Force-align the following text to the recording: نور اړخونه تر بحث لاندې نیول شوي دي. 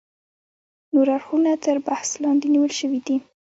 نور 0.93 1.07
اړخونه 1.17 1.51
تر 1.65 1.75
بحث 1.87 2.09
لاندې 2.23 2.45
نیول 2.53 2.71
شوي 2.79 2.99
دي. 3.07 3.17